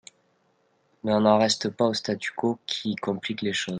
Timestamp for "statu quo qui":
1.93-2.95